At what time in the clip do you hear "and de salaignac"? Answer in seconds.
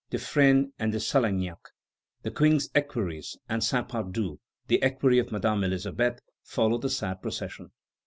0.79-1.59